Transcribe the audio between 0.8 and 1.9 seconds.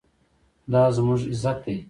زموږ عزت دی